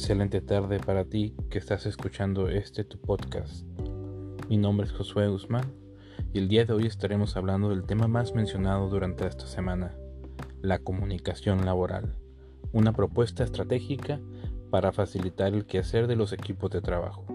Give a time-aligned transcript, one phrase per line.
[0.00, 3.66] Excelente tarde para ti que estás escuchando este tu podcast.
[4.48, 5.74] Mi nombre es Josué Guzmán
[6.32, 9.94] y el día de hoy estaremos hablando del tema más mencionado durante esta semana,
[10.62, 12.16] la comunicación laboral,
[12.72, 14.18] una propuesta estratégica
[14.70, 17.26] para facilitar el quehacer de los equipos de trabajo.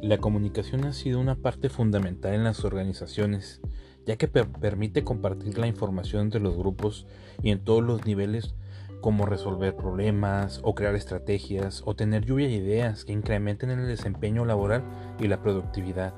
[0.00, 3.60] La comunicación ha sido una parte fundamental en las organizaciones,
[4.06, 7.06] ya que permite compartir la información entre los grupos
[7.42, 8.54] y en todos los niveles
[9.00, 14.44] como resolver problemas o crear estrategias o tener lluvia de ideas que incrementen el desempeño
[14.44, 14.82] laboral
[15.18, 16.14] y la productividad,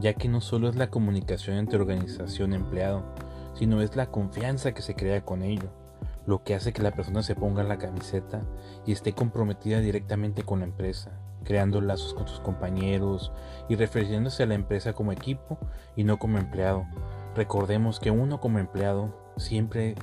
[0.00, 3.04] ya que no solo es la comunicación entre organización y empleado,
[3.54, 5.70] sino es la confianza que se crea con ello,
[6.26, 8.42] lo que hace que la persona se ponga la camiseta
[8.84, 13.32] y esté comprometida directamente con la empresa, creando lazos con sus compañeros
[13.68, 15.58] y refiriéndose a la empresa como equipo
[15.96, 16.86] y no como empleado.
[17.34, 19.94] Recordemos que uno como empleado siempre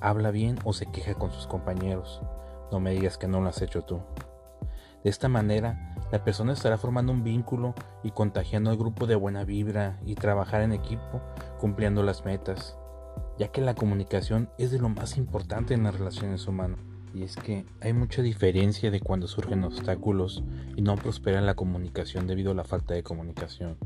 [0.00, 2.22] habla bien o se queja con sus compañeros.
[2.70, 4.00] No me digas que no lo has hecho tú.
[5.04, 9.44] De esta manera, la persona estará formando un vínculo y contagiando al grupo de buena
[9.44, 11.20] vibra y trabajar en equipo
[11.58, 12.76] cumpliendo las metas,
[13.38, 16.80] ya que la comunicación es de lo más importante en las relaciones humanas.
[17.14, 20.42] Y es que hay mucha diferencia de cuando surgen obstáculos
[20.76, 23.76] y no prospera la comunicación debido a la falta de comunicación.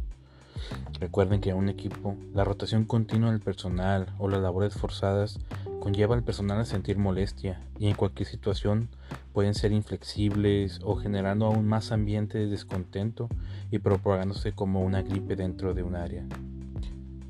[1.01, 5.39] Recuerden que en un equipo, la rotación continua del personal o las labores forzadas
[5.83, 8.89] conlleva al personal a sentir molestia y en cualquier situación
[9.33, 13.29] pueden ser inflexibles o generando aún más ambiente de descontento
[13.73, 16.25] y propagándose como una gripe dentro de un área.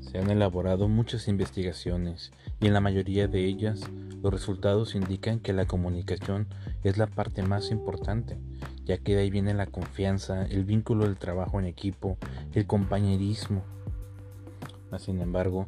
[0.01, 3.81] Se han elaborado muchas investigaciones y en la mayoría de ellas
[4.21, 6.45] los resultados indican que la comunicación
[6.83, 8.37] es la parte más importante,
[8.85, 12.19] ya que de ahí viene la confianza, el vínculo del trabajo en equipo,
[12.53, 13.63] el compañerismo.
[14.99, 15.65] Sin embargo,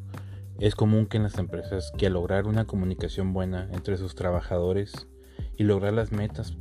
[0.59, 5.07] es común que en las empresas que al lograr una comunicación buena entre sus trabajadores
[5.57, 6.57] y lograr las metas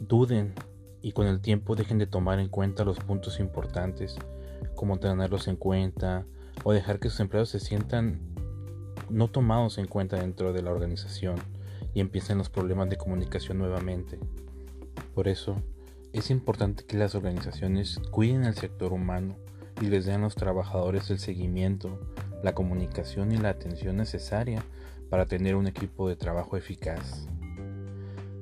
[0.00, 0.54] duden
[1.00, 4.16] y con el tiempo dejen de tomar en cuenta los puntos importantes,
[4.74, 6.26] como tenerlos en cuenta
[6.64, 8.20] o dejar que sus empleados se sientan
[9.08, 11.36] no tomados en cuenta dentro de la organización
[11.94, 14.18] y empiecen los problemas de comunicación nuevamente.
[15.14, 15.62] Por eso,
[16.12, 19.36] es importante que las organizaciones cuiden el sector humano
[19.80, 22.00] y les den a los trabajadores el seguimiento,
[22.42, 24.64] la comunicación y la atención necesaria
[25.10, 27.26] para tener un equipo de trabajo eficaz.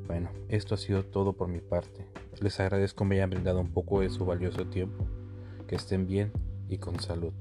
[0.07, 2.07] Bueno, esto ha sido todo por mi parte.
[2.41, 5.05] Les agradezco me hayan brindado un poco de su valioso tiempo.
[5.67, 6.33] Que estén bien
[6.69, 7.33] y con salud.